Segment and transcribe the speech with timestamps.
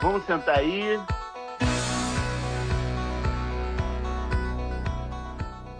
[0.00, 0.98] vamos sentar aí.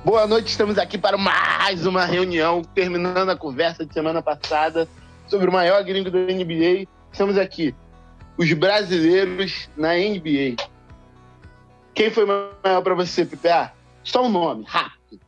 [0.04, 4.89] Boa noite, estamos aqui para mais uma reunião, terminando a conversa de semana passada
[5.27, 6.86] sobre o maior gringo da NBA.
[7.13, 7.75] Estamos aqui,
[8.36, 10.57] os brasileiros na NBA.
[11.94, 13.72] Quem foi maior para você, PPA?
[14.02, 15.21] Só um nome, rápido.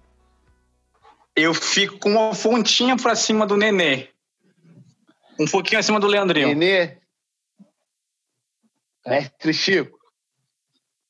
[1.36, 4.08] Eu fico com uma fontinha para cima do Nenê.
[5.38, 6.48] Um pouquinho acima do Leandrinho.
[6.48, 7.01] Nenê?
[9.06, 9.98] Mestre Chico?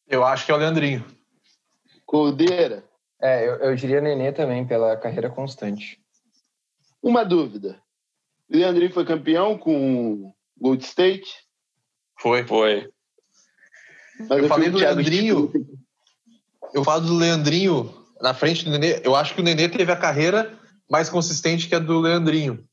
[0.09, 1.05] Eu acho que é o Leandrinho.
[2.06, 2.84] Coldeira?
[3.20, 6.00] É, eu, eu diria Nenê também, pela carreira constante.
[7.02, 7.80] Uma dúvida.
[8.50, 11.30] Leandrinho foi campeão com Gold State?
[12.20, 12.44] Foi.
[12.47, 12.91] Foi.
[14.28, 15.50] Mas eu falei do Leandrinho.
[15.52, 15.78] Chico-
[16.74, 19.00] Eu falo do Leandrinho na frente do Nenê.
[19.05, 20.58] Eu acho que o Nenê teve a carreira
[20.91, 22.64] mais consistente que a do Leandrinho.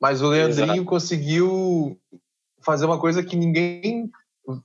[0.00, 0.84] Mas o Leandrinho Exato.
[0.84, 2.00] conseguiu
[2.60, 4.10] fazer uma coisa que ninguém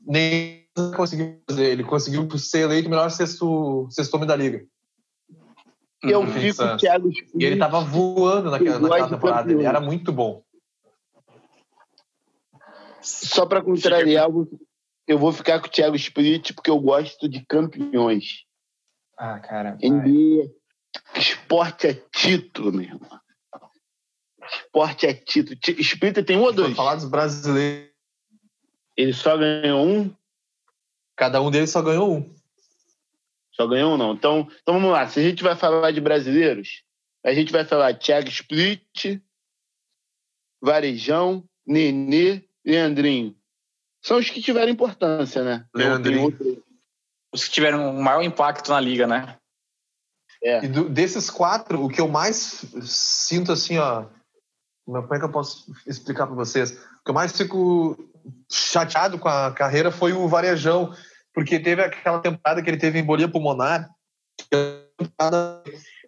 [0.01, 1.65] nem conseguiu fazer.
[1.71, 4.65] Ele conseguiu ser eleito o melhor sexto, sexto homem da liga.
[6.01, 6.27] Eu Uhum.
[6.33, 9.51] fico o Thiago E ele tava voando naquela, naquela temporada.
[9.51, 10.43] Ele era muito bom.
[13.01, 14.47] Só para contrariar, eu vou-
[15.07, 18.43] eu vou ficar com o Thiago Split porque eu gosto de campeões.
[19.17, 19.77] Ah, cara.
[19.81, 20.49] NBA,
[21.15, 23.19] esporte é título, meu irmão.
[24.65, 25.57] Esporte é título.
[25.79, 26.75] Split tem um ou Vou dois?
[26.75, 27.92] falar dos brasileiros.
[28.95, 30.15] Ele só ganhou um?
[31.15, 32.35] Cada um deles só ganhou um.
[33.51, 34.13] Só ganhou um, não.
[34.13, 35.07] Então, então vamos lá.
[35.07, 36.83] Se a gente vai falar de brasileiros,
[37.23, 39.19] a gente vai falar Thiago Split,
[40.61, 43.35] Varejão, Nenê, Leandrinho.
[44.01, 45.65] São os que tiveram importância, né?
[45.73, 46.37] Leandrinho.
[47.31, 49.37] Os que tiveram o maior impacto na liga, né?
[50.43, 50.65] É.
[50.65, 54.05] E do- desses quatro, o que eu mais sinto assim, ó.
[54.85, 56.71] Como é que eu posso explicar para vocês?
[56.71, 57.97] O que eu mais fico
[58.51, 60.93] chateado com a carreira foi o Varejão,
[61.33, 63.89] porque teve aquela temporada que ele teve embolia pulmonar.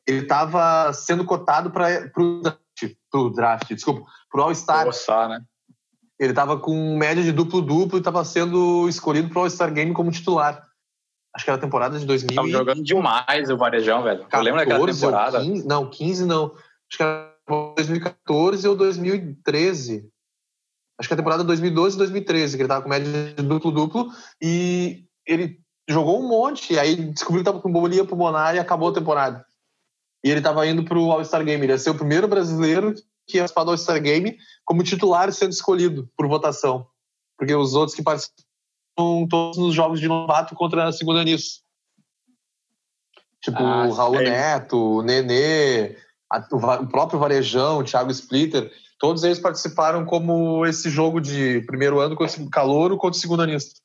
[0.08, 4.88] Ele estava sendo cotado para o draft, pro draft, desculpa, pro All-Star.
[5.30, 5.42] Né?
[6.20, 10.12] Ele estava com média de duplo-duplo e estava sendo escolhido para o All-Star Game como
[10.12, 10.64] titular.
[11.36, 14.26] Acho que era a temporada de 2000 Tava jogando demais o Varejão, velho.
[14.32, 15.42] Eu lembro daquela 14 temporada.
[15.42, 16.46] 15, não, 15 não.
[16.46, 17.36] Acho que era
[17.76, 20.10] 2014 ou 2013.
[20.98, 24.10] Acho que a temporada 2012 e 2013, que ele tava com média de duplo-duplo.
[24.42, 28.90] E ele jogou um monte, e aí descobriu que tava com embolia pulmonar e acabou
[28.90, 29.46] a temporada.
[30.24, 31.64] E ele tava indo pro All-Star Game.
[31.64, 32.94] Ele ia ser o primeiro brasileiro
[33.28, 36.88] que ia participar do All-Star Game como titular sendo escolhido por votação.
[37.38, 41.62] Porque os outros que participam todos nos jogos de novato contra a segunda nisso.
[43.42, 44.30] Tipo, Ah, o Raul sei.
[44.30, 45.98] Neto, o Nenê,
[46.32, 51.62] a- o, o próprio Varejão, o Thiago Splitter, todos eles participaram como esse jogo de
[51.62, 53.80] primeiro ano contra o Calouro contra o segundo anista.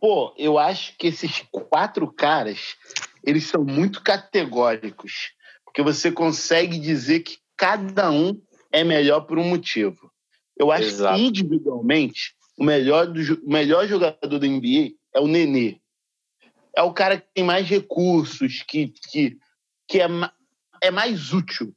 [0.00, 2.76] Pô, eu acho que esses quatro caras,
[3.24, 5.32] eles são muito categóricos.
[5.64, 10.12] Porque você consegue dizer que cada um é melhor por um motivo.
[10.56, 11.16] Eu acho Exato.
[11.16, 15.80] que individualmente, o melhor, do, o melhor jogador da NBA é o Nenê.
[16.76, 19.36] É o cara que tem mais recursos, que, que,
[19.88, 20.06] que é,
[20.82, 21.74] é mais útil.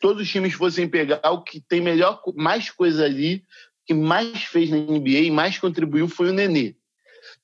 [0.00, 3.44] Todos os times fossem pegar o que tem melhor, mais coisa ali,
[3.86, 6.74] que mais fez na NBA e mais contribuiu foi o Nenê.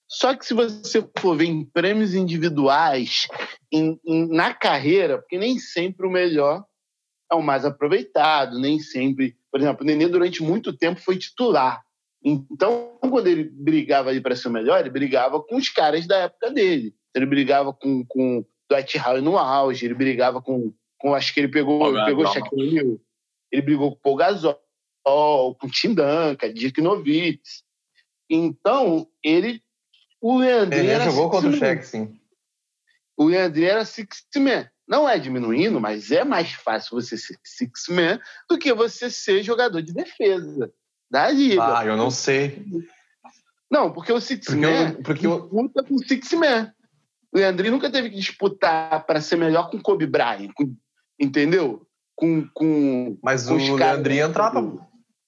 [0.08, 3.26] Só que se você for ver em prêmios individuais,
[3.72, 6.64] em- em- na carreira, porque nem sempre o melhor
[7.30, 9.36] é o mais aproveitado, nem sempre.
[9.50, 11.82] Por exemplo, o Nenê durante muito tempo foi titular.
[12.24, 16.18] Então, quando ele brigava ali para ser o melhor, ele brigava com os caras da
[16.18, 16.94] época dele.
[17.14, 21.48] Ele brigava com, com Dwight Howard no auge, ele brigava com, com acho que ele
[21.48, 22.06] pegou, Gasol.
[22.06, 23.00] pegou o Shaquille O'Neal,
[23.52, 24.58] ele brigou com o Paul Gasol,
[25.04, 27.64] com o Tim Duncan, Dirk Nowitzki.
[28.28, 29.62] Então, ele
[30.20, 31.52] o Leandrinho Ele era jogou contra o.
[31.56, 32.18] Shaq, sim.
[33.16, 34.68] O Leandrinho era six man.
[34.88, 39.42] Não é diminuindo, mas é mais fácil você ser six man do que você ser
[39.42, 40.72] jogador de defesa
[41.10, 41.78] da liga.
[41.78, 42.64] Ah, eu não sei.
[43.70, 46.72] Não, porque o six Porque man eu- porque eu- disputa com o six man.
[47.32, 50.74] O Leandrinho nunca teve que disputar para ser melhor com o Kobe Bryant, com-
[51.20, 51.82] entendeu?
[52.14, 54.60] Com, com, Mas com o Leandrinho entrava.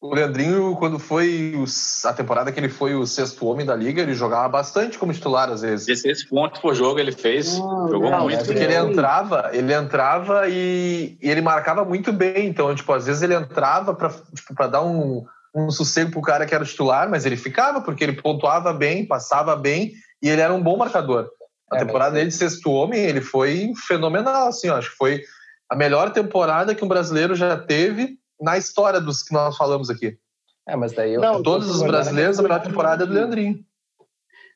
[0.01, 4.01] O Leandrinho, quando foi os- a temporada que ele foi o sexto homem da liga,
[4.01, 5.87] ele jogava bastante como titular às vezes.
[5.87, 7.59] 16 pontos por jogo ele fez.
[7.59, 8.41] Não, jogou não, muito.
[8.41, 12.47] é Porque ele entrava, ele entrava e, e ele marcava muito bem.
[12.47, 15.25] Então, tipo, às vezes ele entrava para tipo, pra dar um,
[15.55, 19.57] um sossego pro cara que era titular, mas ele ficava porque ele pontuava bem, passava
[19.57, 19.93] bem
[20.23, 21.29] e ele era um bom marcador.
[21.73, 24.97] A É, temporada mas- dele de sexto homem, ele foi fenomenal, assim, ó, acho que
[24.97, 25.23] foi
[25.69, 30.19] a melhor temporada que um brasileiro já teve na história dos que nós falamos aqui.
[30.67, 33.65] É, mas daí eu, Não, Todos os brasileiros, a melhor temporada é do Leandrinho.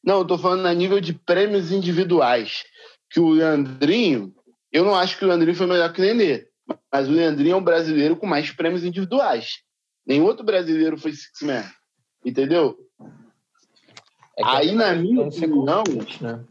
[0.05, 2.64] Não, eu tô falando a nível de prêmios individuais.
[3.11, 4.35] Que o Leandrinho,
[4.73, 6.47] eu não acho que o Leandrinho foi melhor que o Nenê,
[6.93, 9.61] mas o Leandrinho é um brasileiro com mais prêmios individuais.
[10.06, 11.64] Nenhum outro brasileiro foi Six Man.
[12.25, 12.76] Entendeu?
[14.38, 16.44] é Aí, é na minha ser opinião- constante, né?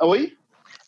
[0.00, 0.37] Oi?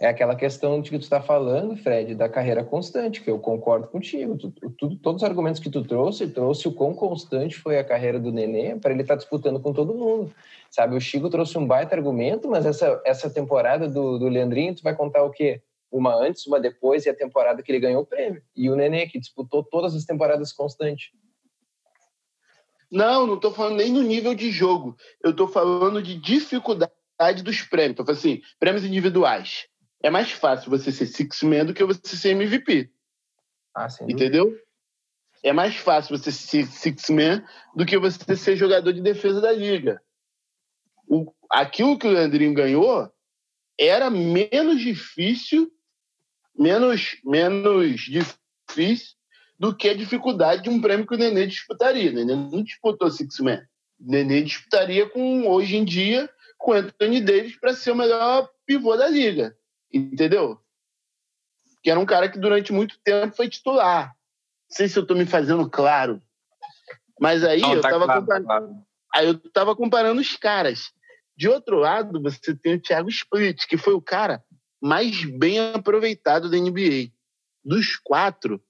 [0.00, 3.86] É aquela questão de que tu está falando, Fred, da carreira constante, que eu concordo
[3.86, 4.34] contigo.
[4.38, 8.18] Tu, tu- todos os argumentos que tu trouxe, trouxe o quão constante foi a carreira
[8.18, 10.34] do Nenê para ele estar disputando com todo mundo.
[10.70, 14.82] Sabe, o Chico trouxe um baita argumento, mas essa, essa temporada do, do Leandrinho, tu
[14.82, 15.60] vai contar o quê?
[15.92, 18.42] Uma antes, uma depois e a temporada que ele ganhou o prêmio.
[18.56, 21.12] E o Nenê, que disputou todas as temporadas constante.
[22.90, 24.96] Não, não tô falando nem no nível de jogo.
[25.22, 26.94] Eu tô falando de dificuldade
[27.44, 27.98] dos prêmios.
[27.98, 29.68] Falando assim, prêmios individuais.
[30.02, 32.90] É mais fácil você ser Six Man do que você ser MVP.
[33.74, 33.88] Ah.
[34.08, 34.56] Entendeu?
[35.42, 37.42] É mais fácil você ser six man
[37.74, 40.02] do que você ser jogador de defesa da liga.
[41.08, 43.10] O, aquilo que o Leandrinho ganhou
[43.78, 45.72] era menos difícil,
[46.56, 49.16] menos, menos difícil
[49.58, 52.10] do que a dificuldade de um prêmio que o Nenê disputaria.
[52.10, 53.62] O Nenê não disputou six man.
[53.98, 58.48] O Nenê disputaria com, hoje em dia, com o Anthony Davis para ser o melhor
[58.66, 59.56] pivô da liga.
[59.92, 60.60] Entendeu?
[61.82, 64.08] que era um cara que durante muito tempo foi titular.
[64.68, 66.20] Não sei se eu estou me fazendo claro.
[67.18, 68.76] Mas aí Não, eu tá estava claro, comparando, tá claro.
[69.14, 70.92] aí eu tava comparando os caras.
[71.36, 74.44] De outro lado, você tem o Thiago Split, que foi o cara
[74.80, 77.10] mais bem aproveitado da NBA.
[77.64, 78.62] Dos quatro,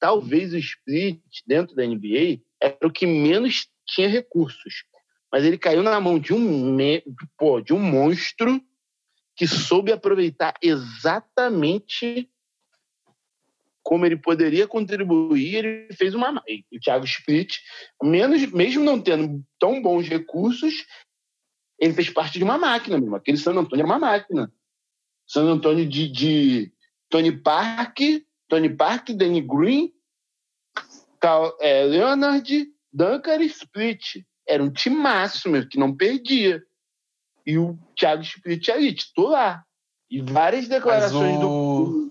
[0.00, 4.84] talvez o Split, dentro da NBA, era o que menos tinha recursos.
[5.30, 7.04] Mas ele caiu na mão de um, me-
[7.36, 8.58] pô, de um monstro
[9.36, 12.30] que soube aproveitar exatamente
[13.82, 16.42] como ele poderia contribuir, ele fez uma.
[16.72, 17.58] O Thiago Split,
[18.02, 20.86] menos, mesmo não tendo tão bons recursos,
[21.78, 23.14] ele fez parte de uma máquina mesmo.
[23.14, 24.50] Aquele San Antônio era uma máquina.
[25.26, 26.72] San Antônio de, de
[27.10, 27.98] Tony Park,
[28.48, 29.92] Tony Park, Danny Green,
[31.20, 34.24] Cal- é, Leonard, Duncan e Split.
[34.48, 36.62] Era um timaço mesmo, que não perdia.
[37.46, 39.64] E o Thiago Split ali, titular.
[40.10, 42.10] E várias declarações do,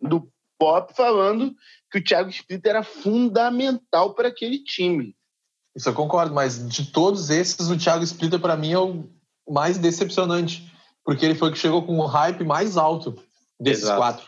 [0.00, 0.28] do
[0.58, 1.54] Pop falando
[1.90, 5.16] que o Thiago Split era fundamental para aquele time.
[5.74, 9.08] Isso eu concordo, mas de todos esses, o Thiago Splitter, para mim, é o
[9.48, 10.70] mais decepcionante.
[11.04, 13.16] Porque ele foi o que chegou com o hype mais alto
[13.58, 13.98] desses Exato.
[13.98, 14.26] quatro.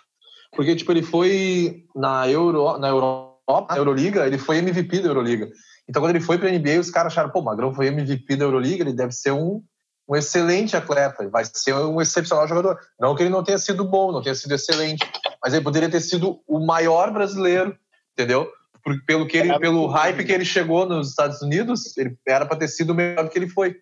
[0.53, 5.51] Porque, tipo, ele foi na, Euro, na Europa, na Euroliga, ele foi MVP da Euroliga.
[5.89, 8.45] Então, quando ele foi pra NBA, os caras acharam, pô, o Magrão foi MVP da
[8.45, 9.63] Euroliga, ele deve ser um,
[10.09, 12.79] um excelente atleta, vai ser um excepcional jogador.
[13.01, 15.05] Não que ele não tenha sido bom, não tenha sido excelente,
[15.43, 17.77] mas ele poderia ter sido o maior brasileiro,
[18.12, 18.51] entendeu?
[18.83, 22.59] Por- pelo, que ele, pelo hype que ele chegou nos Estados Unidos, ele era para
[22.59, 23.77] ter sido o melhor do que ele foi.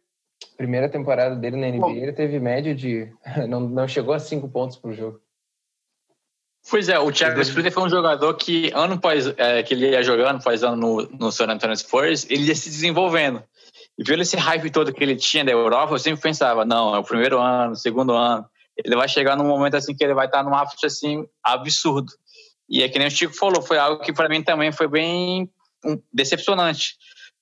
[0.57, 1.91] Primeira temporada dele na NBA, Bom.
[1.91, 3.13] ele teve média de.
[3.49, 5.21] Não, não chegou a cinco pontos por jogo.
[6.71, 9.91] Pois é, o Thiago Ele- Splitter foi um jogador que, ano após é, que ele
[9.91, 13.43] ia jogando, após ano no, no San Antonio Spurs, ele ia se desenvolvendo.
[13.99, 16.99] E pelo esse hype todo que ele tinha da Europa, eu sempre pensava, não, é
[16.99, 18.45] o primeiro ano, segundo ano,
[18.77, 22.13] ele vai chegar num momento assim que ele vai estar num ápice assim absurdo.
[22.69, 25.51] E é que nem o Chico falou, foi algo que para mim também foi bem
[26.13, 26.97] decepcionante.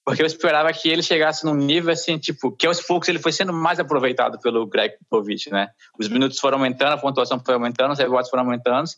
[0.05, 3.33] Porque eu esperava que ele chegasse num nível assim, tipo, que aos poucos ele foi
[3.33, 5.69] sendo mais aproveitado pelo Greg Popovich, né?
[5.99, 8.89] Os minutos foram aumentando, a pontuação foi aumentando, os rebotes foram aumentando.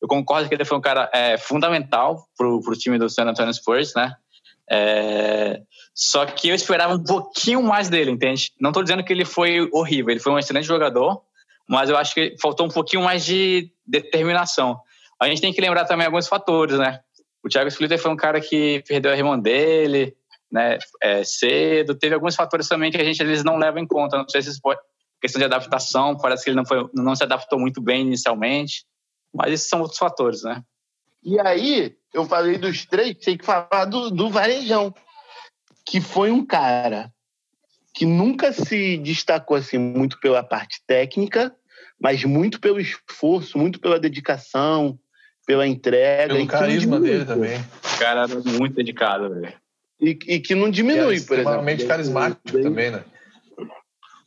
[0.00, 3.52] Eu concordo que ele foi um cara é, fundamental pro, pro time do San Antonio
[3.52, 4.14] Spurs, né?
[4.70, 5.60] É,
[5.94, 8.52] só que eu esperava um pouquinho mais dele, entende?
[8.60, 11.20] Não estou dizendo que ele foi horrível, ele foi um excelente jogador,
[11.68, 14.80] mas eu acho que faltou um pouquinho mais de determinação.
[15.20, 17.00] A gente tem que lembrar também alguns fatores, né?
[17.44, 20.14] O Thiago Splitter foi um cara que perdeu a irmã dele,
[20.50, 20.78] né?
[21.02, 21.94] É, cedo.
[21.94, 24.16] Teve alguns fatores também que a gente às vezes não leva em conta.
[24.16, 24.80] Não sei se pode,
[25.20, 28.84] questão de adaptação, parece que ele não, foi, não se adaptou muito bem inicialmente,
[29.34, 30.62] mas esses são outros fatores, né?
[31.22, 34.94] E aí, eu falei dos três, tem que falar do, do Varejão,
[35.86, 37.12] que foi um cara
[37.94, 41.54] que nunca se destacou assim muito pela parte técnica,
[42.00, 44.98] mas muito pelo esforço, muito pela dedicação,
[45.46, 46.34] pela entrega.
[46.34, 47.58] Pelo e carisma diminui, dele também.
[47.94, 49.52] O cara era muito dedicado, velho.
[50.00, 51.38] E, e que não diminui, é por exemplo.
[51.40, 53.04] extremamente carismático O Danny- também, né?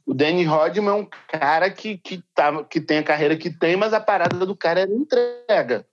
[0.05, 3.77] O Danny Rodman é um cara que, que, tá, que tem a carreira que tem,
[3.77, 5.85] mas a parada do cara é entrega.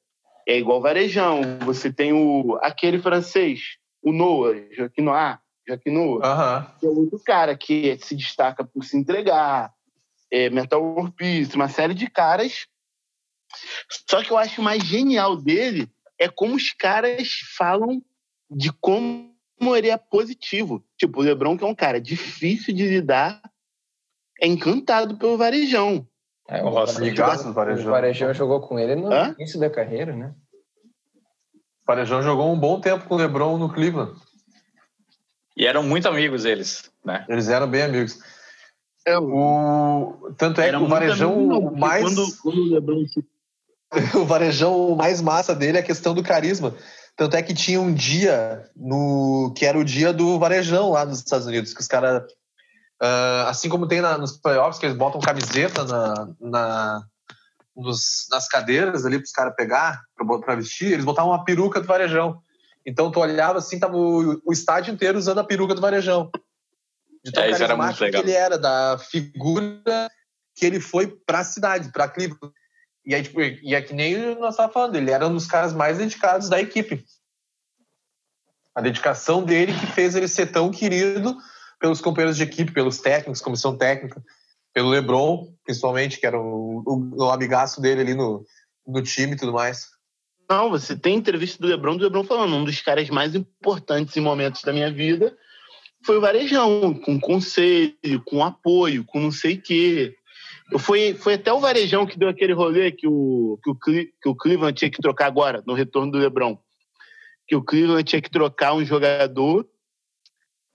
[0.50, 1.42] É igual Varejão.
[1.60, 6.74] Você tem o, aquele francês, o Noah, Joaquim Noah, Joaquim Noah, Aham.
[6.80, 9.72] que é outro cara que se destaca por se entregar,
[10.28, 12.66] é, Metal War Peace, uma série de caras.
[14.08, 15.88] Só que eu acho mais genial dele
[16.18, 18.02] é como os caras falam
[18.50, 19.30] de como
[19.76, 20.84] ele é positivo.
[20.98, 23.40] Tipo, o Lebron, que é um cara difícil de lidar,
[24.42, 26.04] é encantado pelo Varejão.
[26.50, 27.90] É, o, Nossa, Varejão, ligaço do o Varejão.
[27.92, 29.34] Varejão jogou com ele no Hã?
[29.38, 30.34] início da carreira, né?
[31.54, 34.20] O Varejão jogou um bom tempo com o LeBron no Cleveland.
[35.56, 37.24] E eram muito amigos eles, né?
[37.28, 38.18] Eles eram bem amigos.
[39.06, 40.32] É, O...
[40.36, 42.02] Tanto é que Era o muito Varejão amigo, mais.
[42.02, 43.04] Quando, quando o Lebron
[44.20, 46.74] o Varejão mais massa dele é a questão do carisma.
[47.16, 51.18] Tanto é que tinha um dia no que era o dia do Varejão lá nos
[51.18, 52.22] Estados Unidos, que os caras,
[53.48, 57.02] assim como tem na- nos playoffs, que eles botam camiseta na, na-
[57.74, 60.02] nos- nas cadeiras ali para os caras pegar,
[60.44, 62.42] para vestir, eles botavam uma peruca do Varejão.
[62.84, 66.30] Então tu olhava assim, tava o, o estádio inteiro usando a peruca do Varejão.
[67.24, 68.22] De tão É, isso era muito carismático que legal.
[68.22, 70.10] ele era, da figura
[70.54, 72.52] que ele foi para a cidade, para Cleveland.
[73.04, 75.72] E, aí, tipo, e é que nem nós estávamos falando, ele era um dos caras
[75.72, 77.04] mais dedicados da equipe.
[78.74, 81.36] A dedicação dele que fez ele ser tão querido
[81.80, 84.22] pelos companheiros de equipe, pelos técnicos, comissão técnica,
[84.72, 88.44] pelo LeBron, principalmente, que era o, o, o amigaço dele ali no,
[88.86, 89.88] no time e tudo mais.
[90.48, 94.20] Não, você tem entrevista do Lebron, do Lebron falando, um dos caras mais importantes em
[94.20, 95.36] momentos da minha vida
[96.04, 100.14] foi o Varejão, com conselho, com apoio, com não sei o quê.
[100.78, 104.34] Fui, foi até o Varejão que deu aquele rolê que o, que, o, que o
[104.34, 106.58] Cleveland tinha que trocar agora, no retorno do Lebron.
[107.46, 109.66] Que o Cleveland tinha que trocar um jogador,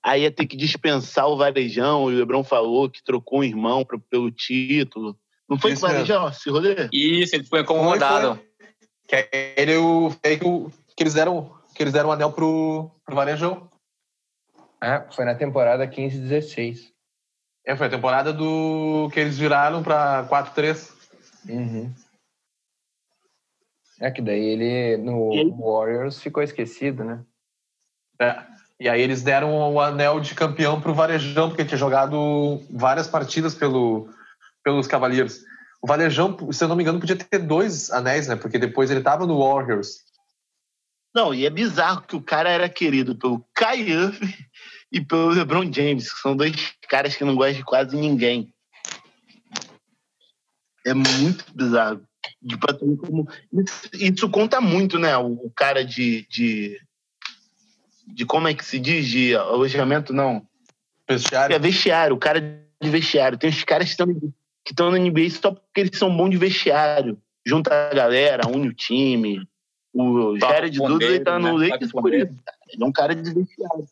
[0.05, 3.97] aí ia ter que dispensar o Varejão, o Lebron falou que trocou um irmão pra-
[3.97, 5.17] pelo título.
[5.50, 6.89] Não foi Isso com o Varejão esse rolê?
[6.93, 8.39] Isso, ele foi incomodado.
[9.07, 10.12] Que ele o,
[10.95, 13.69] que, eles deram que eles deram o anel pro, pro Varejão.
[14.79, 16.91] Ah, foi na temporada 15-16.
[17.65, 20.93] É, foi a temporada do que eles viraram para 4-3.
[21.50, 21.91] Uhum.
[24.00, 25.50] É que daí ele no E?
[25.50, 27.24] Warriors ficou esquecido, né?
[28.19, 28.54] É.
[28.79, 33.55] E aí eles deram o anel de campeão pro Varejão, porque tinha jogado várias partidas
[33.55, 34.10] pelo,
[34.63, 35.44] pelos Cavaliers.
[35.82, 38.36] O Varejão, se eu não me engano, podia ter dois anéis, né?
[38.36, 40.03] Porque depois ele tava no Warriors.
[41.15, 44.34] Não, e é bizarro que o cara era querido pelo Irving
[44.91, 48.53] e pelo LeBron James, que são dois caras que não gostam de quase ninguém.
[50.86, 52.01] É muito bizarro.
[52.41, 53.29] De pra ter como...
[53.53, 55.15] isso, isso conta muito, né?
[55.17, 56.79] O, o cara de, de.
[58.07, 59.07] De como é que se diz?
[59.07, 60.45] De alojamento, não.
[61.07, 61.55] Vestiário.
[61.55, 63.38] É vestiário, o cara de vestiário.
[63.38, 64.07] Tem os caras que estão
[64.65, 67.17] que estão na NBA só porque eles são bons de vestiário.
[67.45, 69.47] Junta a galera, une o time.
[69.93, 71.69] O Jared o Dudley tá no né?
[71.69, 72.35] Lakers por isso.
[72.43, 72.57] cara.
[72.74, 73.85] Ele é um cara de vestiário.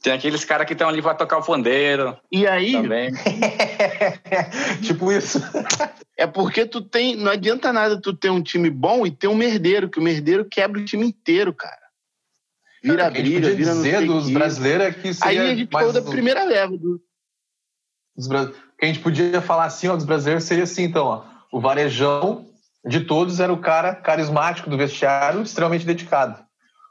[0.00, 3.10] Tem aqueles caras que estão ali para tocar o pandeiro E aí, também.
[4.80, 5.40] tipo isso.
[6.16, 7.16] é porque tu tem.
[7.16, 10.44] Não adianta nada tu ter um time bom e ter um merdeiro, que o merdeiro
[10.44, 11.77] quebra o time inteiro, cara.
[12.82, 15.42] Vira O que a gente briga, podia vira dizer dos brasileiros é que Aí seria
[15.42, 17.00] a gente mais da primeira leva do,
[18.16, 21.06] dos bra- O que a gente podia falar assim, ó, dos brasileiros seria assim, então,
[21.06, 21.24] ó.
[21.52, 22.46] O Varejão
[22.86, 26.42] de todos era o cara carismático do vestiário, extremamente dedicado.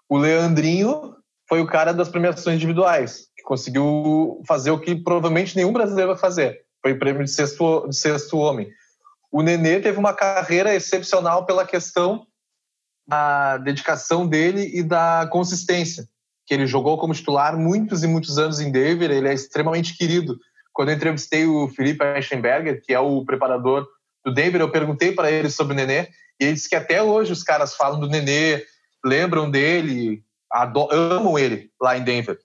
[0.10, 1.16] O Leandrinho
[1.48, 6.20] foi o cara das premiações individuais, que conseguiu fazer o que provavelmente nenhum brasileiro vai
[6.20, 6.62] fazer.
[6.82, 8.70] Foi o prêmio de sexto, de sexto homem.
[9.32, 12.26] O Nenê teve uma carreira excepcional pela questão
[13.08, 16.08] da dedicação dele e da consistência.
[16.46, 20.38] Que ele jogou como titular muitos e muitos anos em Denver, ele é extremamente querido.
[20.74, 23.88] Quando eu entrevistei o Felipe Eichenberger, que é o preparador
[24.24, 26.10] do Denver, eu perguntei para ele sobre o Nenê,
[26.40, 28.64] e ele disse que até hoje os caras falam do Nenê,
[29.04, 32.38] lembram dele, ado- amam ele lá em Denver.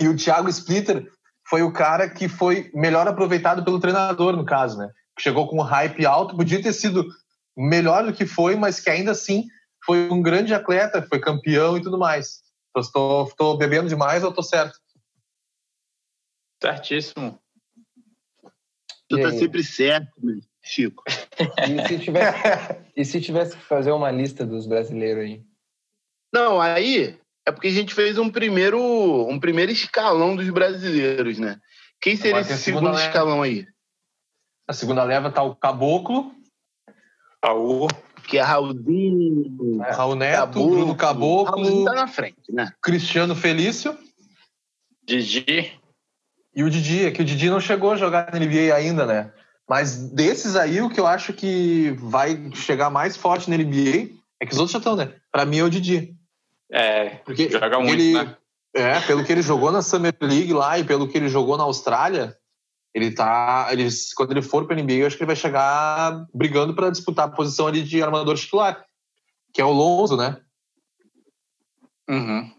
[0.00, 1.10] E o Thiago Splitter
[1.48, 4.88] foi o cara que foi melhor aproveitado pelo treinador, no caso, né?
[5.18, 7.06] Chegou com um hype alto, podia ter sido
[7.56, 9.44] melhor do que foi, mas que ainda assim
[9.88, 12.42] foi um grande atleta, foi campeão e tudo mais.
[12.76, 14.78] Estou, estou bebendo demais ou estou certo?
[16.62, 17.40] Certíssimo.
[19.08, 21.02] Tu tá sempre certo, né, Chico.
[21.66, 22.38] E se tivesse,
[22.94, 25.42] e se tivesse que fazer uma lista dos brasileiros aí?
[26.30, 28.78] Não, aí é porque a gente fez um primeiro,
[29.26, 31.58] um primeiro escalão dos brasileiros, né?
[31.98, 33.00] Quem seria esse a segundo leva.
[33.00, 33.66] escalão aí?
[34.68, 36.34] Na segunda leva tá o Caboclo,
[37.42, 37.88] Raul,
[38.28, 40.70] Que é Raulzinho, Raul Neto, Caboclo.
[40.70, 42.70] Bruno Caboclo, Raulzinho tá na frente, né?
[42.82, 43.96] Cristiano Felício
[45.02, 45.72] Didi.
[46.54, 47.06] e o Didi.
[47.06, 49.32] É que o Didi não chegou a jogar na NBA ainda, né?
[49.66, 54.44] Mas desses aí, o que eu acho que vai chegar mais forte na NBA é
[54.44, 55.14] que os outros já estão, né?
[55.32, 56.14] Pra mim é o Didi.
[56.70, 58.36] É, Porque joga muito, ele, né?
[58.74, 61.64] É, pelo que ele jogou na Summer League lá e pelo que ele jogou na
[61.64, 62.36] Austrália,
[62.98, 63.68] ele tá.
[63.70, 67.26] Ele, quando ele for para NBA, eu acho que ele vai chegar brigando para disputar
[67.26, 68.84] a posição ali de armador titular,
[69.52, 70.40] que é o Lonzo, né?
[72.08, 72.50] Uhum.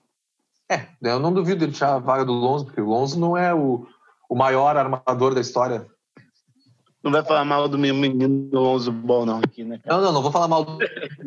[0.72, 3.53] É, eu não duvido ele tirar a vaga do Lonzo, porque o Lonzo não é
[3.53, 3.88] o,
[4.29, 5.88] o maior armador da história.
[7.01, 9.79] Não vai falar mal do meu menino Lonzo Ball, não, aqui, né?
[9.86, 10.77] Não, não, não vou falar mal do.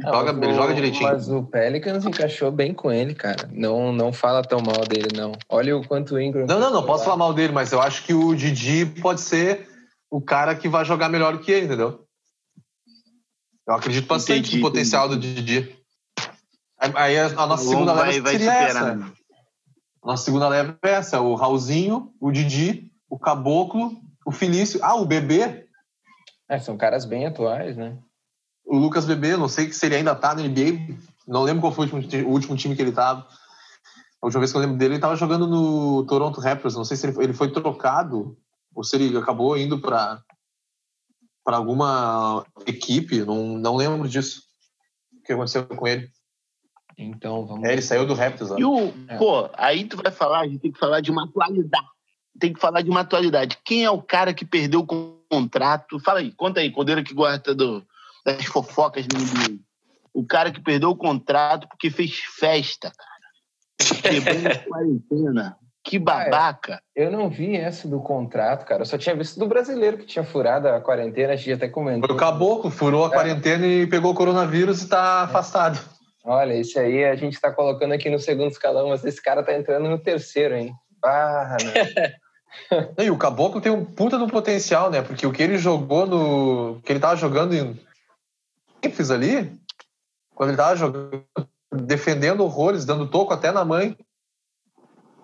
[0.03, 1.05] joga, ele o- joga direitinho.
[1.11, 3.49] Mas o Pelicans encaixou bem com ele, cara.
[3.51, 5.33] Não, não fala tão mal dele, não.
[5.49, 6.47] Olha o quanto o Ingram.
[6.47, 9.67] Não, não, não posso falar mal dele, mas eu acho que o Didi pode ser
[10.11, 12.05] o cara que vai jogar melhor que ele, entendeu?
[13.67, 15.75] Eu acredito bastante Entendi, no potencial do Didi.
[16.79, 18.69] Aí a, a nossa O segunda Lonzo leva vai, seria superar.
[18.69, 18.95] essa.
[18.97, 19.13] né?
[20.05, 24.81] Nossa segunda leva é essa: o Raulzinho, o Didi, o Caboclo, o Felício.
[24.83, 25.67] Ah, o Bebê,
[26.49, 27.97] É, são caras bem atuais, né?
[28.65, 30.97] o Lucas Bebê, não sei se ele ainda tá no NBA.
[31.27, 33.27] Não lembro qual foi o último, ti- o último time que ele tava.
[34.21, 36.75] A última vez que eu lembro dele, ele tava jogando no Toronto Raptors.
[36.77, 38.37] Não sei se ele, foi- ele foi trocado
[38.75, 40.23] ou se ele acabou indo para
[41.45, 43.25] para alguma equipe.
[43.25, 44.43] Não, não lembro disso.
[45.19, 46.09] O que aconteceu com ele?
[46.97, 47.69] Então, vamos.
[47.69, 48.53] É, ele saiu do Raptors.
[48.53, 48.59] ó.
[48.59, 49.19] E o, É.
[49.19, 51.87] pô, aí tu vai falar, a gente tem que falar de uma atualidade.
[52.39, 53.59] Tem que falar de uma atualidade.
[53.65, 54.87] Quem é o cara que perdeu o
[55.31, 56.01] contrato?
[56.01, 57.85] Fala aí, conta aí, Condeira que gosta do,
[58.25, 59.59] das fofocas do NBA.
[60.15, 64.03] O cara que perdeu o contrato porque fez festa, cara.
[64.03, 65.57] Quebrou na quarentena.
[65.85, 66.81] Que babaca.
[66.95, 68.83] Eu não vi essa do contrato, cara.
[68.83, 71.33] Eu só tinha visto do brasileiro que tinha furado a quarentena.
[71.33, 72.07] A gente até comentou.
[72.07, 73.11] Foi o Caboclo, furou a É.
[73.11, 75.81] quarentena e pegou o coronavírus e tá afastado.
[76.25, 79.53] Olha, esse aí a gente tá colocando aqui no segundo escalão, mas esse cara tá
[79.59, 80.73] entrando no terceiro, hein?
[81.01, 81.73] Barra, né?
[82.99, 85.03] E o Caboclo tem um puta no potencial, né?
[85.03, 86.73] Porque o que ele jogou no.
[86.77, 87.79] O que ele tava jogando em
[88.85, 89.59] Memphis ali,
[90.35, 91.25] quando ele tava jogando,
[91.73, 93.97] defendendo horrores, dando toco até na mãe.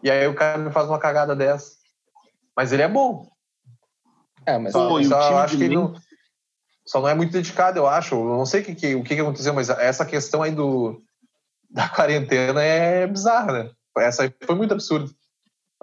[0.03, 1.77] E aí o cara me faz uma cagada dessa.
[2.57, 3.27] Mas ele é bom.
[4.47, 5.95] Ah, mas Só, Pô, só acho que ele não,
[6.87, 8.15] só não é muito dedicado, eu acho.
[8.15, 11.03] Eu não sei o que, que- o que, que aconteceu, mas essa questão aí do,
[11.71, 13.71] da quarentena é bizarra, né?
[13.99, 15.11] Essa aí foi muito absurda.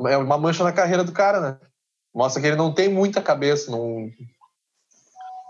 [0.01, 1.59] É uma mancha na carreira do cara, né?
[2.13, 3.71] Mostra que ele não tem muita cabeça.
[3.71, 4.09] Não...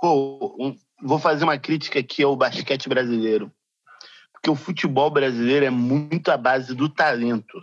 [0.02, 3.52] Pô, um- vou fazer uma crítica aqui ao basquete brasileiro.
[4.34, 7.60] Porque o futebol brasileiro é muito à base do talento.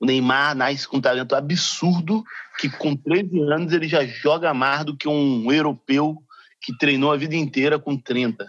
[0.00, 2.22] O Neymar nasce com um talento absurdo,
[2.58, 6.22] que com 13 anos ele já joga mais do que um europeu
[6.60, 8.46] que treinou a vida inteira com 30.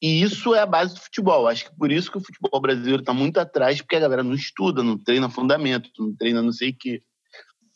[0.00, 1.48] E isso é a base do futebol.
[1.48, 4.34] Acho que por isso que o futebol brasileiro está muito atrás, porque a galera não
[4.34, 7.02] estuda, não treina fundamento, não treina não sei o quê.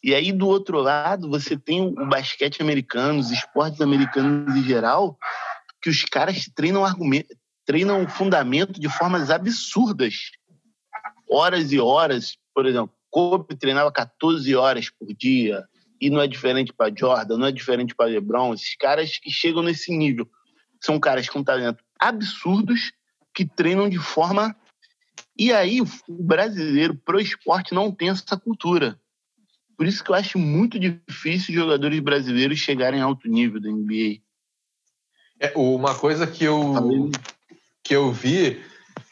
[0.05, 5.17] E aí, do outro lado, você tem o basquete americano, os esportes americanos em geral,
[5.81, 7.29] que os caras treinam argumento,
[7.65, 10.31] treinam fundamento de formas absurdas.
[11.31, 15.65] Horas e horas, por exemplo, Kobe treinava 14 horas por dia,
[16.01, 18.55] e não é diferente para Jordan, não é diferente para LeBron.
[18.55, 20.29] Esses caras que chegam nesse nível
[20.81, 22.93] são caras com talento absurdos
[23.33, 24.55] que treinam de forma.
[25.39, 28.99] E aí, o brasileiro pro esporte não tem essa cultura.
[29.77, 34.21] Por isso que eu acho muito difícil jogadores brasileiros chegarem a alto nível da NBA.
[35.41, 37.11] É, uma coisa que eu,
[37.83, 38.63] que eu vi,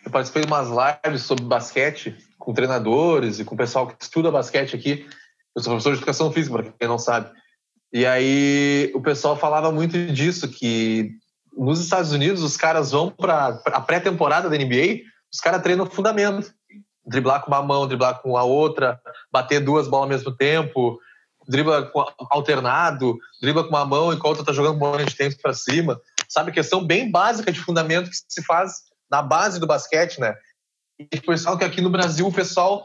[0.05, 4.31] eu participei de umas lives sobre basquete com treinadores e com o pessoal que estuda
[4.31, 5.07] basquete aqui.
[5.57, 7.31] Eu sou professor de educação física, para quem não sabe.
[7.93, 11.19] E aí o pessoal falava muito disso, que
[11.57, 16.53] nos Estados Unidos os caras vão para a pré-temporada da NBA, os caras treinam fundamento.
[17.07, 19.01] Driblar com uma mão, driblar com a outra,
[19.33, 21.01] bater duas bolas ao mesmo tempo,
[21.49, 21.91] dribla
[22.31, 26.01] alternado, dribla com uma mão enquanto tá jogando bola de tempo para cima.
[26.29, 30.35] Sabe, questão bem básica de fundamento que se faz na base do basquete, né?
[30.99, 32.85] E o pessoal que aqui no Brasil o pessoal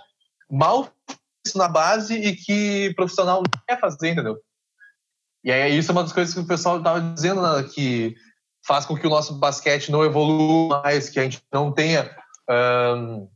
[0.49, 4.37] mal faz isso na base e que profissional não quer fazer, entendeu?
[5.43, 8.15] E aí isso é uma das coisas que o pessoal estava dizendo, né, que
[8.67, 12.09] faz com que o nosso basquete não evolua mais, que a gente não tenha
[12.49, 13.27] ahn,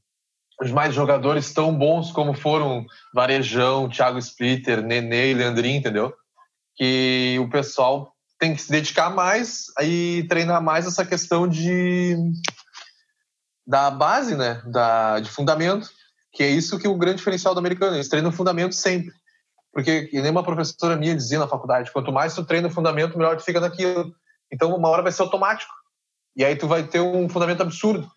[0.61, 6.13] os mais jogadores tão bons como foram Varejão, Thiago Splitter, Nenê e Leandrinho, entendeu?
[6.75, 12.15] Que o pessoal tem que se dedicar mais e treinar mais essa questão de
[13.67, 15.87] da base, né, da de fundamento,
[16.33, 19.13] que é isso que é o grande diferencial do americano, eles treinam fundamento sempre.
[19.71, 23.17] Porque que nem uma professora minha dizia na faculdade, quanto mais tu treina o fundamento,
[23.17, 24.11] melhor tu fica naquilo.
[24.51, 25.73] Então uma hora vai ser automático.
[26.35, 28.09] E aí tu vai ter um fundamento absurdo.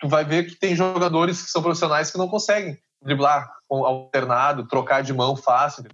[0.00, 5.02] Tu vai ver que tem jogadores que são profissionais que não conseguem driblar alternado, trocar
[5.02, 5.84] de mão fácil.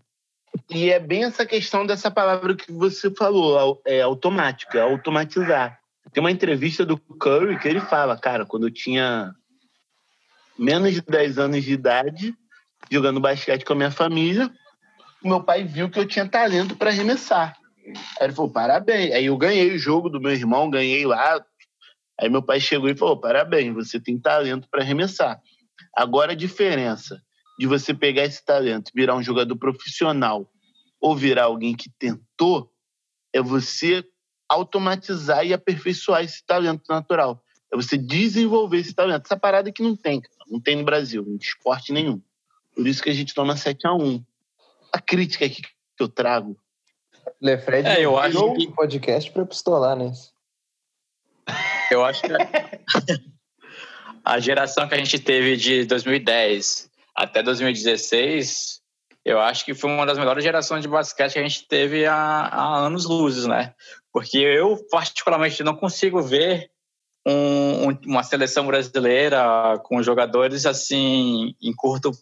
[0.69, 5.79] E é bem essa questão dessa palavra que você falou, é automático, é automatizar.
[6.13, 9.35] Tem uma entrevista do Curry que ele fala, cara, quando eu tinha
[10.59, 12.35] menos de 10 anos de idade,
[12.91, 14.51] jogando basquete com a minha família,
[15.25, 17.57] meu pai viu que eu tinha talento para arremessar.
[17.85, 19.13] Aí ele falou, parabéns.
[19.13, 21.45] Aí eu ganhei o jogo do meu irmão, ganhei lá.
[22.21, 25.41] Aí meu pai chegou e falou, parabéns, você tem talento para arremessar.
[25.97, 27.21] Agora a diferença
[27.59, 30.51] de você pegar esse talento e virar um jogador profissional
[31.01, 32.73] ou virar alguém que tentou
[33.33, 34.05] é você
[34.49, 37.43] automatizar e aperfeiçoar esse talento natural.
[37.73, 39.25] É você desenvolver esse talento.
[39.25, 42.21] Essa parada que não tem, não tem no Brasil, em esporte nenhum.
[42.75, 44.25] Por isso que a gente toma 7 a 1
[44.93, 45.63] A crítica que
[45.99, 46.57] eu trago.
[47.43, 50.13] Lefred É, eu acho que- um podcast para pistolar, né?
[51.91, 52.29] Eu acho que
[54.25, 58.81] a geração que a gente teve de 2010 até 2016,
[59.25, 62.15] eu acho que foi uma das melhores gerações de basquete que a gente teve há,
[62.15, 63.75] há anos luzes, né?
[64.13, 66.71] Porque eu, particularmente, não consigo ver
[67.27, 72.13] um- um- uma seleção brasileira com jogadores assim em curto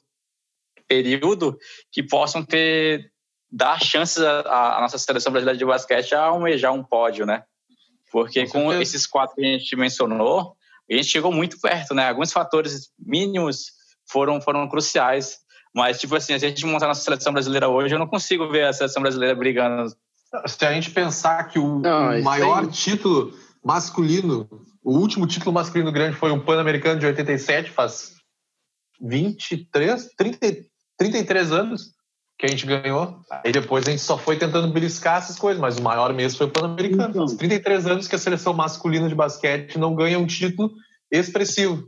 [0.88, 1.58] período
[1.92, 3.12] que possam ter
[3.50, 7.42] dar chances à, à nossa seleção brasileira de basquete a almejar um pódio, né?
[8.10, 10.56] Porque Com esses quatro que a gente mencionou,
[10.90, 12.08] a gente chegou muito perto, né?
[12.08, 13.66] Alguns fatores mínimos
[14.10, 15.38] foram, foram cruciais.
[15.74, 18.64] Mas, tipo assim, se a gente montar nossa seleção brasileira hoje, eu não consigo ver
[18.64, 19.94] a seleção brasileira brigando.
[20.46, 23.32] Se a gente pensar que o, Não, maior título
[23.64, 24.48] masculino,
[24.82, 28.14] o último título masculino grande foi o Pan-Americano de 87, faz
[29.00, 30.38] 23, 30,
[30.96, 31.92] 33 anos
[32.40, 33.20] que a gente ganhou.
[33.30, 36.46] Aí depois a gente só foi tentando beliscar essas coisas, mas o maior mês foi
[36.46, 37.10] o Pan-Americano.
[37.10, 37.28] Então.
[37.28, 40.72] Faz 33 anos que a seleção masculina de basquete não ganha um título
[41.10, 41.86] expressivo.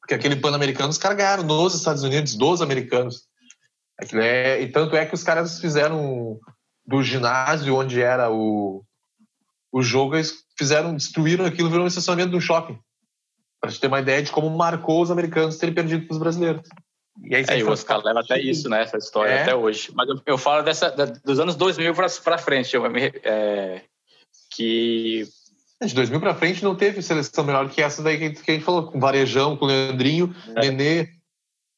[0.00, 3.28] Porque aquele Pan-Americano os caras ganharam nos Estados Unidos, dos americanos.
[3.96, 6.40] Aquilo é, e tanto é que os caras fizeram
[6.84, 8.84] do ginásio onde era o,
[9.70, 12.76] o jogo, eles fizeram, destruíram aquilo, virou um estacionamento de um shopping.
[13.60, 16.68] Pra gente ter uma ideia de como marcou os americanos terem perdido para os brasileiros.
[17.24, 18.82] E aí, É, e o Oscar leva até isso, né?
[18.82, 19.42] Essa história É.
[19.42, 19.90] até hoje.
[19.94, 22.74] Mas eu, eu falo dessa, da- dos anos 2000 pra, pra frente.
[22.76, 23.82] Eu, é,
[24.54, 25.26] que
[25.82, 28.64] De 2000 para frente não teve seleção melhor que essa daí que, que a gente
[28.64, 30.60] falou, com Varejão, com Leandrinho, É.
[30.70, 31.08] Nenê,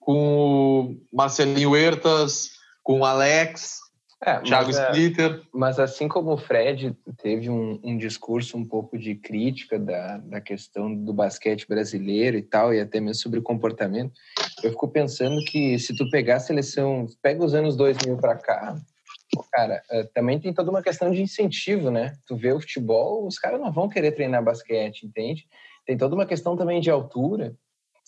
[0.01, 2.51] com o Marcelinho Huertas,
[2.83, 3.79] com o Alex,
[4.21, 5.43] É, Thiago mas, é, Splitter.
[5.55, 10.41] mas assim como o Fred teve um, um discurso um pouco de crítica da, da
[10.41, 14.13] questão do basquete brasileiro e tal, e até mesmo sobre o comportamento,
[14.63, 18.77] eu fico pensando que se tu pegar a seleção, pega os anos 2000 para cá,
[19.53, 22.17] cara, eh, também tem toda uma questão de incentivo, né?
[22.27, 25.47] Tu vê o futebol, os caras não vão querer treinar basquete, entende?
[25.87, 27.55] Tem toda uma questão também de altura,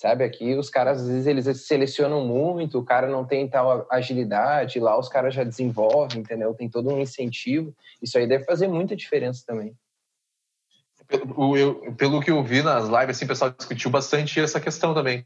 [0.01, 0.25] sabe?
[0.25, 4.99] Aqui os caras, às vezes, eles selecionam muito, o cara não tem tal agilidade, lá
[4.99, 6.55] os caras já desenvolvem, entendeu?
[6.55, 7.75] Tem todo um incentivo.
[8.01, 9.75] Isso aí deve fazer muita diferença também.
[11.37, 14.95] O- eu- pelo que eu vi nas lives, assim, o pessoal discutiu bastante essa questão
[14.95, 15.23] também.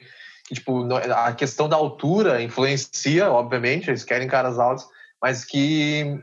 [0.49, 4.87] Que, tipo, a questão da altura influencia, obviamente, eles querem caras altos,
[5.23, 6.21] mas que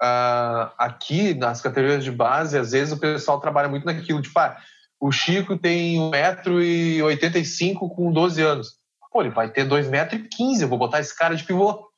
[0.00, 4.56] ah, aqui nas categorias de base, às vezes o pessoal trabalha muito naquilo, tipo, ah,
[5.00, 8.78] o Chico tem 1,85m com 12 anos.
[9.12, 11.88] Pô, ele vai ter 2,15m, eu vou botar esse cara de pivô.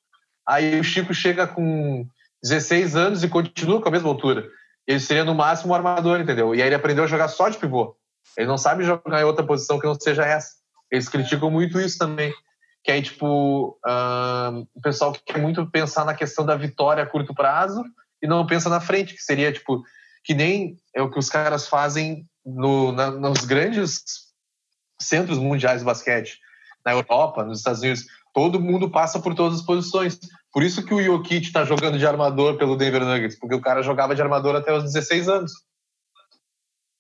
[0.47, 2.07] Aí o Chico chega com
[2.43, 4.47] 16 anos e continua com a mesma altura.
[4.87, 6.55] Ele seria no máximo um armador, entendeu?
[6.55, 7.97] E aí ele aprendeu a jogar só de pivô.
[8.37, 10.55] Ele não sabe jogar em outra posição que não seja essa.
[10.91, 12.33] Eles criticam muito isso também.
[12.83, 17.35] Que aí, tipo, ah, o pessoal quer muito pensar na questão da vitória a curto
[17.35, 17.83] prazo
[18.23, 19.83] e não pensa na frente, que seria, tipo,
[20.25, 24.03] que nem é o que os caras fazem no, na- nos grandes
[25.01, 26.39] centros mundiais de basquete.
[26.85, 28.05] Na Europa, nos Estados Unidos.
[28.33, 30.19] Todo mundo passa por todas as posições.
[30.53, 33.83] Por isso que o Jokic está jogando de armador pelo Denver Nuggets, porque o cara
[33.83, 35.53] jogava de armador até os 16 anos.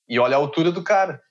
[0.08, 1.22] E olha a altura do cara.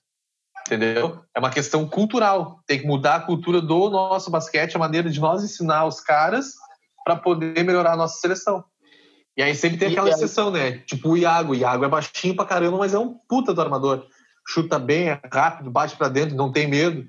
[0.66, 1.24] Entendeu?
[1.34, 2.60] É uma questão cultural.
[2.66, 6.54] Tem que mudar a cultura do nosso basquete, a maneira de nós ensinar os caras
[7.04, 8.64] para poder melhorar a nossa seleção.
[9.40, 10.80] E aí sempre tem aquela exceção, né?
[10.80, 11.52] Tipo o Iago.
[11.52, 14.06] O Iago é baixinho pra caramba, mas é um puta do armador.
[14.46, 17.08] Chuta bem, é rápido, bate pra dentro, não tem medo.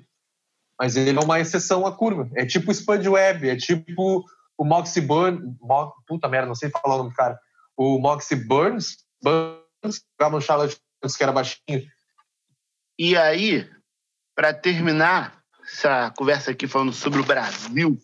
[0.80, 2.30] Mas ele é uma exceção à curva.
[2.34, 4.24] É tipo o Spud Webb, é tipo
[4.56, 5.42] o Moxie Burns.
[5.60, 7.38] Mo, puta merda, não sei falar o nome do cara.
[7.76, 11.86] O Moxie Burns, Burns jogava no Charlotte que era baixinho.
[12.98, 13.68] E aí,
[14.34, 17.98] para terminar essa conversa aqui falando sobre o Brasil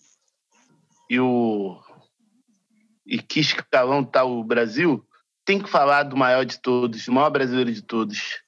[1.09, 1.81] e o
[3.09, 5.03] e que escalão tá o Brasil,
[5.45, 8.43] tem que falar do maior de todos, o maior brasileiro de todos.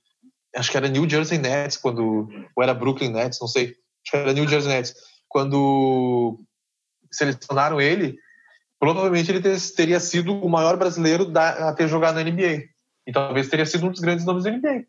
[0.56, 3.66] acho que era New Jersey Nets quando ou era Brooklyn Nets, não sei.
[4.04, 4.96] Acho que era New Jersey Nets
[5.30, 6.40] quando
[7.12, 8.18] selecionaram ele.
[8.80, 9.42] Provavelmente ele
[9.76, 12.64] teria sido o maior brasileiro a ter jogado na NBA.
[13.06, 14.86] E talvez teria sido um dos grandes nomes da NBA.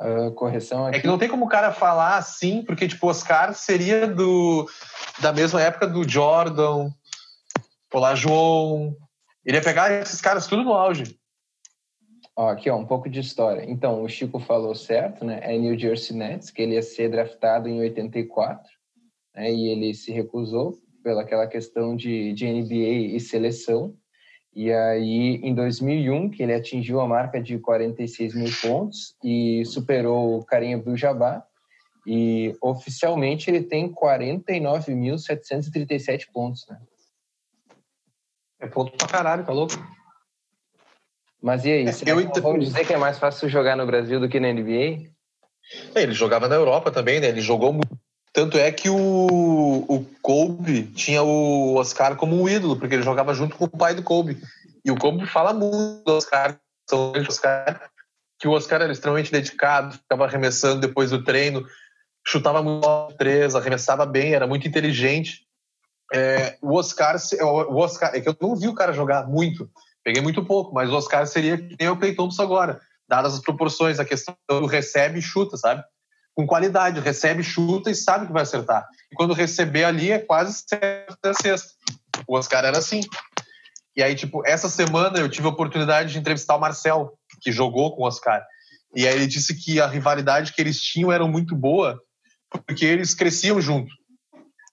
[0.00, 0.96] Uh, correção aqui.
[0.96, 4.66] É que não tem como o cara falar assim, porque tipo, Oscar seria do
[5.20, 6.90] da mesma época do Jordan,
[7.92, 8.96] Olá João.
[9.44, 11.18] Ele ia pegar esses caras tudo no auge.
[12.36, 13.68] Ó, aqui, ó, um pouco de história.
[13.68, 15.40] Então, o Chico falou certo, né?
[15.42, 18.70] É New Jersey Nets, que ele ia ser draftado em 84,
[19.34, 19.52] né?
[19.52, 23.92] E ele se recusou pelaquela questão de, de NBA e seleção.
[24.54, 30.38] E aí, em 2001, que ele atingiu a marca de 46 mil pontos e superou
[30.38, 31.44] o Karim Abdul-Jabbar.
[32.06, 36.78] E oficialmente ele tem 49.737 pontos, né?
[38.60, 39.74] É ponto pra caralho, tá louco?
[41.42, 44.28] Mas e aí, é, eu vamos dizer que é mais fácil jogar no Brasil do
[44.28, 45.08] que na NBA?
[45.94, 47.28] É, ele jogava na Europa também, né?
[47.28, 47.98] Ele jogou muito.
[48.32, 48.96] Tanto é que o,
[49.88, 53.94] o Kobe tinha o Oscar como um ídolo, porque ele jogava junto com o pai
[53.94, 54.40] do Kobe.
[54.84, 56.58] E o Kobe fala muito do Oscar,
[56.92, 57.90] Oscar
[58.40, 61.66] que o Oscar era extremamente dedicado, ficava arremessando depois do treino,
[62.26, 65.46] chutava muito três, arremessava bem, era muito inteligente.
[66.12, 69.70] É, o Oscar, o Oscar, é que eu não vi o cara jogar muito,
[70.02, 73.40] peguei muito pouco, mas o Oscar seria que nem o Clay Thompson agora, dadas as
[73.40, 75.84] proporções, a questão do recebe e chuta, sabe?
[76.34, 78.86] Com qualidade, recebe, chuta e sabe que vai acertar.
[79.12, 81.68] E quando receber ali é quase certo da sexta.
[82.26, 83.00] O Oscar era assim.
[83.96, 87.94] E aí, tipo, essa semana eu tive a oportunidade de entrevistar o Marcel, que jogou
[87.94, 88.44] com o Oscar.
[88.94, 92.00] E aí ele disse que a rivalidade que eles tinham era muito boa,
[92.66, 93.92] porque eles cresciam junto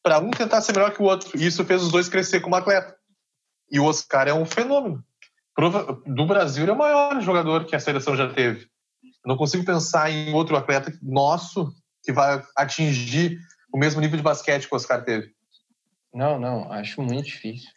[0.08, 1.38] para um tentar ser melhor que o outro.
[1.38, 2.96] E isso fez os dois crescer como atleta.
[3.70, 5.04] E o Oscar é um fenômeno.
[6.06, 8.62] Do Brasil, ele é o maior jogador que a seleção já teve.
[9.04, 13.38] Eu não consigo pensar em outro atleta nosso que vai atingir
[13.74, 15.30] o mesmo nível de basquete que o Oscar teve.
[16.14, 17.70] Não, não, acho muito difícil.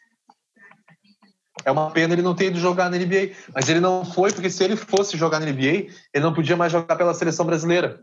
[1.65, 4.51] É uma pena ele não ter ido jogar na NBA, mas ele não foi porque
[4.51, 8.01] se ele fosse jogar na NBA, ele não podia mais jogar pela seleção brasileira.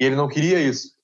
[0.00, 0.94] E ele não queria isso.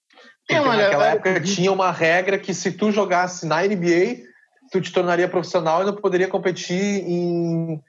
[0.59, 4.25] Porque naquela época tinha uma regra que se tu jogasse na NBA,
[4.71, 7.83] tu te tornaria profissional e não poderia competir em,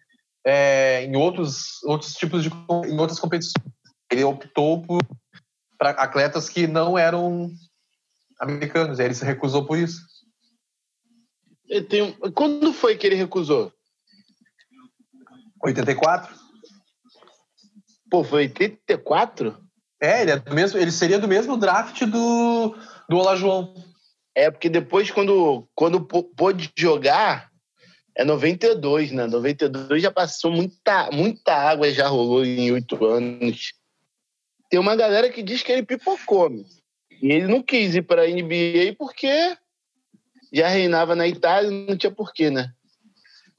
[0.45, 3.53] é, em outros, outros tipos de em outras competições.
[4.11, 5.01] Ele optou por
[5.77, 7.49] para atletas que não eram
[8.39, 9.99] americanos, e ele se recusou por isso.
[11.89, 13.73] Tem, quando foi que ele recusou?
[15.63, 16.35] 84.
[18.11, 19.57] Pô, foi 84?
[20.01, 22.75] É, ele, é do mesmo, ele seria do mesmo draft do,
[23.07, 23.75] do Olá João.
[24.33, 27.51] É, porque depois, quando, quando pôde jogar,
[28.15, 29.27] é 92, né?
[29.27, 33.73] 92 já passou muita, muita água, já rolou em oito anos.
[34.69, 36.65] Tem uma galera que diz que ele pipocou, meu.
[37.21, 39.55] E ele não quis ir para a NBA porque
[40.51, 42.73] já reinava na Itália, não tinha porquê, né?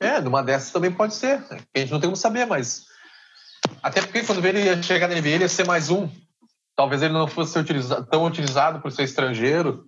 [0.00, 1.40] É, numa dessas também pode ser.
[1.74, 2.86] A gente não tem como saber, mas.
[3.80, 6.10] Até porque quando ele ia chegar na NBA, ele ia ser mais um.
[6.74, 9.86] Talvez ele não fosse utilizado, tão utilizado por ser estrangeiro.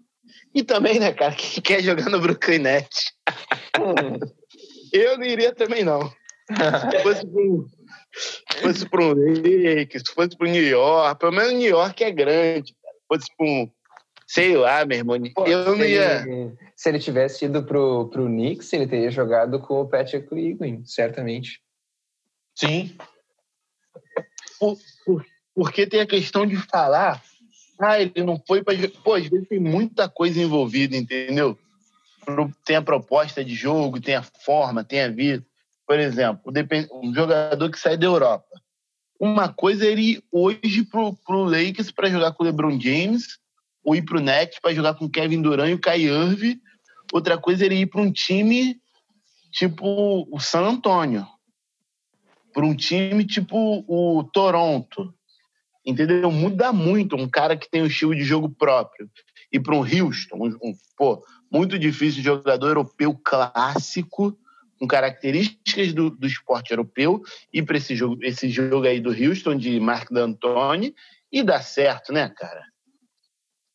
[0.55, 3.13] E também, né, cara, quem quer jogar no Brooklyn Nets?
[4.93, 6.11] eu não iria também, não.
[6.11, 7.67] Se fosse pro,
[8.61, 12.95] fosse pro Lakers, se fosse pro New York, pelo menos New York é grande, cara.
[12.95, 13.71] Se fosse pro um,
[14.27, 16.23] sei lá, meu irmão, Pô, eu não ia...
[16.23, 20.85] Ele, se ele tivesse ido pro, pro Knicks, ele teria jogado com o Patrick Ewing,
[20.85, 21.61] certamente.
[22.55, 22.97] Sim.
[24.59, 27.23] Por, por, porque tem a questão de falar,
[27.79, 28.77] ah, ele não foi para.
[29.03, 31.59] Pô, às vezes tem muita coisa envolvida, entendeu?
[32.65, 35.45] Tem a proposta de jogo, tem a forma, tem a vida.
[35.87, 36.53] Por exemplo,
[36.93, 38.49] um jogador que sai da Europa.
[39.21, 43.39] Uma coisa é ele ir hoje pro, pro Lakers para jogar com o LeBron James,
[43.85, 46.59] ou ir pro Nets para jogar com o Kevin Durant e o Kai Irving.
[47.13, 48.81] Outra coisa é ele ir para um time
[49.53, 51.27] tipo o San Antonio,
[52.53, 55.15] para um time tipo o Toronto,
[55.85, 56.31] entendeu?
[56.31, 59.11] Muda muito um cara que tem um estilo de jogo próprio.
[59.53, 64.37] E para um Houston, um, um, pô, muito difícil, jogador europeu clássico,
[64.79, 69.57] com características do, do esporte europeu, e para esse jogo, esse jogo aí do Houston,
[69.57, 70.95] de Mark D'Antoni,
[71.31, 72.65] e dá certo, né, cara?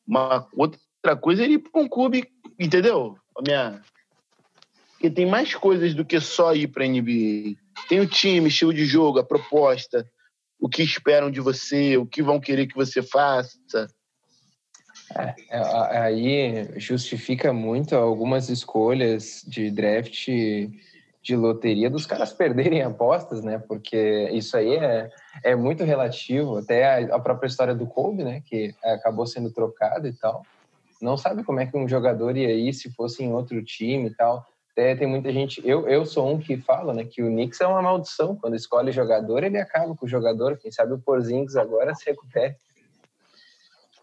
[0.06, 2.28] Uma outra coisa é ir para um clube,
[2.60, 3.18] entendeu?
[3.38, 3.82] A minha...
[4.92, 7.56] Porque tem mais coisas do que só ir para NBA.
[7.88, 10.06] Tem o time, estilo de jogo, a proposta,
[10.60, 13.88] o que esperam de você, o que vão querer que você faça.
[15.16, 15.34] É,
[15.98, 20.28] aí justifica muito algumas escolhas de draft
[21.22, 23.60] de loteria dos caras perderem apostas, né?
[23.60, 25.10] Porque isso aí é,
[25.44, 26.58] é muito relativo.
[26.58, 28.42] Até a, a própria história do Kobe, né?
[28.46, 30.44] Que acabou sendo trocado e tal.
[31.02, 34.16] Não sabe como é que um jogador ia ir se fosse em outro time e
[34.16, 34.46] tal.
[34.72, 35.62] Até tem muita gente.
[35.68, 37.04] Eu, eu sou um que fala, né?
[37.04, 38.36] Que o Knicks é uma maldição.
[38.36, 40.58] Quando escolhe jogador, ele acaba com o jogador.
[40.58, 42.56] Quem sabe o Porzingis agora se recupere.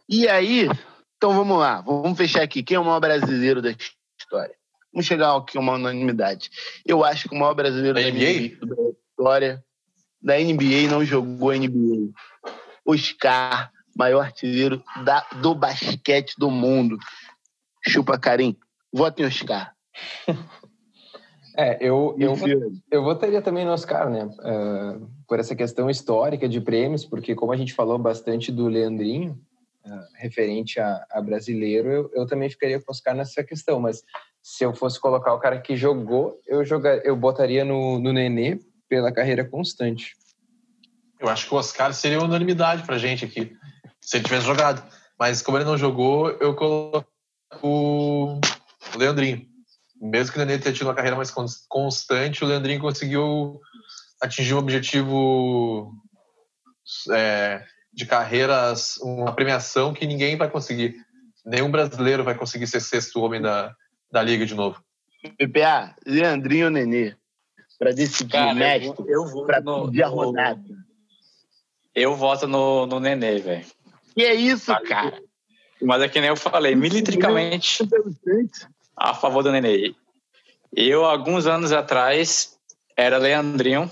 [0.08, 0.68] E aí,
[1.16, 2.62] então vamos lá, vamos fechar aqui.
[2.62, 3.74] Quem é o maior brasileiro da
[4.18, 4.54] história?
[4.92, 6.50] Vamos chegar aqui a uma unanimidade.
[6.84, 8.56] Eu acho que o maior brasileiro da, Da NBA?
[8.64, 9.64] da história
[10.22, 12.12] da NBA não jogou NBA.
[12.84, 16.98] Oscar, maior artilheiro da, do basquete do mundo.
[17.86, 18.56] Chupa, Karim.
[18.92, 19.75] Vota em Oscar.
[21.58, 22.34] É, eu, eu,
[22.90, 24.28] eu votaria também no Oscar, né?
[24.40, 29.40] Ah, por essa questão histórica de prêmios, porque como a gente falou bastante do Leandrinho,
[29.86, 33.80] ah, referente a, a brasileiro, eu, eu também ficaria com o Oscar nessa questão.
[33.80, 34.04] Mas
[34.42, 38.60] se eu fosse colocar o cara que jogou, eu, jogar, eu botaria no, no Nenê
[38.86, 40.14] pela carreira constante.
[41.18, 43.56] Eu acho que o Oscar seria unanimidade pra gente aqui,
[43.98, 44.86] se ele tivesse jogado.
[45.18, 47.06] Mas como ele não jogou, eu coloco
[47.62, 48.38] o
[48.94, 49.55] Leandrinho.
[50.00, 53.60] Mesmo que o Nenê tenha tido uma carreira mais cons- constante, o Leandrinho conseguiu
[54.20, 55.92] atingir um objetivo
[57.12, 60.96] é, de carreiras, uma premiação que ninguém vai conseguir.
[61.44, 63.74] Nenhum brasileiro vai conseguir ser sexto homem da,
[64.10, 64.82] da liga de novo.
[65.38, 67.14] PPA, Leandrinho ou Nenê?
[67.78, 68.88] Pra decidir, Cara, mestre.
[68.88, 70.62] eu, eu vou Pra no, pedir a rodada.
[71.94, 73.66] Eu voto no, no Nenê, velho.
[74.14, 75.20] Que é isso, cara?
[75.82, 77.86] Mas é que nem eu falei, militricamente
[78.96, 79.94] a favor do Nenê.
[80.74, 82.58] Eu, alguns anos atrás,
[82.96, 83.90] era Leandrinho,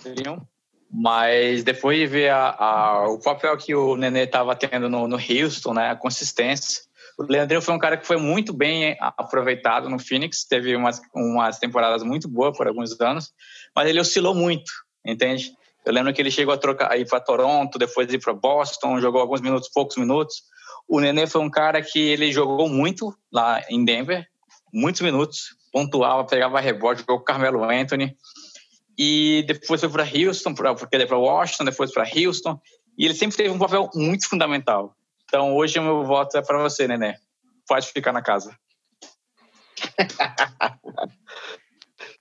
[0.91, 5.17] mas depois de ver a- a- o papel que o Nenê estava tendo no, no
[5.17, 6.83] Houston, né, a consistência,
[7.19, 11.59] o Leandrinho foi um cara que foi muito bem aproveitado no Phoenix, teve umas, umas
[11.59, 13.33] temporadas muito boas por alguns anos,
[13.75, 14.71] mas ele oscilou muito,
[15.05, 15.53] entende?
[15.85, 19.21] Eu lembro que ele chegou a trocar aí para Toronto, depois ir para Boston, jogou
[19.21, 20.43] alguns minutos, poucos minutos.
[20.89, 24.27] O Nenê foi um cara que ele jogou muito lá em Denver,
[24.75, 28.17] muitos minutos, pontuava, pegava rebote, jogou com o Carmelo Anthony.
[28.99, 32.61] E depois foi para Houston, pra, porque ele foi para Washington, depois para Houston.
[32.99, 34.95] E ele sempre teve um papel muito fundamental.
[35.25, 37.15] Então hoje o meu voto é para você, Nenê.
[37.67, 38.57] Pode ficar na casa.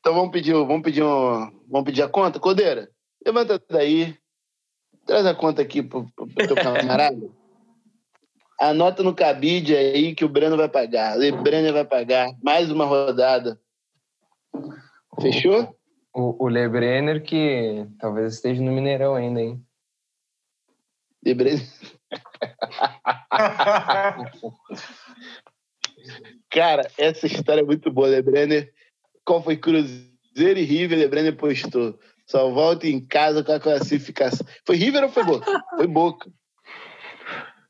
[0.04, 2.90] Então vamos pedir, vamos pedir, um, vamos pedir a conta, Codeira.
[3.26, 4.14] Levanta daí,
[5.06, 7.16] traz a conta aqui pro, pro teu camarada.
[8.60, 11.18] Anota no cabide aí que o Breno vai pagar.
[11.18, 13.60] O Breno vai pagar mais uma rodada.
[15.22, 15.76] Fechou?
[16.14, 19.62] O, o Lebrenner, que talvez esteja no Mineirão ainda, hein?
[21.22, 21.62] De Breno.
[26.50, 28.72] Cara, essa história é muito boa, Lebrenner.
[29.26, 31.00] Qual foi Cruzeiro e River?
[31.00, 31.98] Lebrenner postou.
[32.28, 34.46] Só volta em casa com a classificação.
[34.66, 35.64] Foi River ou foi Boca?
[35.76, 36.32] Foi Boca.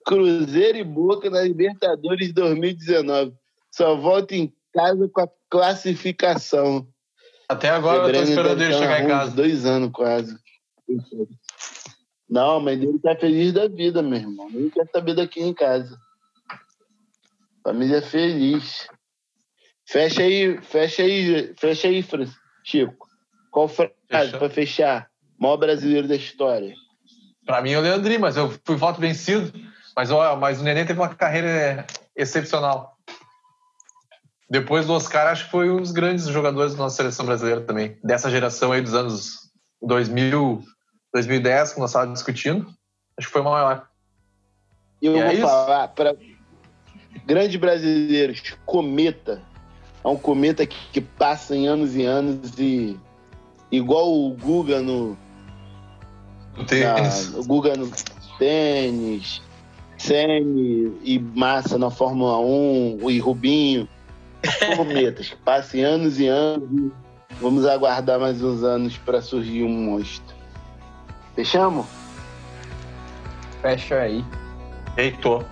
[0.05, 3.33] Cruzeiro e Boca na Libertadores 2019.
[3.71, 6.87] Só volta em casa com a classificação.
[7.49, 9.35] Até agora eu tô esperando ele chegar em casa.
[9.35, 10.37] Dois anos quase.
[12.29, 14.49] Não, mas ele tá feliz da vida, meu irmão.
[14.49, 15.97] Ele quer saber daqui em casa.
[17.63, 18.87] Família feliz.
[19.87, 22.03] Fecha aí, fecha aí, fecha aí,
[22.63, 23.07] Chico.
[23.51, 24.39] Qual frase Fechou.
[24.39, 25.09] para fechar?
[25.39, 26.73] Maior brasileiro da história.
[27.45, 29.51] Pra mim é o Leandrinho, mas eu fui voto vencido.
[29.95, 32.97] Mas, ó, mas o Nenê teve uma carreira excepcional.
[34.49, 37.97] Depois do Oscar, acho que foi um dos grandes jogadores da nossa seleção brasileira também.
[38.03, 39.49] Dessa geração aí dos anos
[39.81, 40.63] 2000,
[41.13, 42.67] 2010, que nós estávamos discutindo.
[43.17, 43.87] Acho que foi o maior.
[45.01, 46.15] E eu E é vou falar para
[47.25, 49.41] grandes brasileiros, cometa.
[50.03, 52.99] É um cometa que, que passa em anos e anos e
[53.71, 55.17] igual o Guga no,
[56.57, 57.31] No tênis.
[57.31, 57.89] na- o Guga no
[58.37, 59.41] tênis,
[60.03, 63.87] Sene e Massa na Fórmula 1 e Rubinho.
[64.75, 66.91] Cometas que passem anos e anos e
[67.39, 70.35] vamos aguardar mais uns anos para surgir um monstro.
[71.35, 71.85] Fechamos?
[73.61, 74.25] Fecha aí.
[74.97, 75.45] Heitor.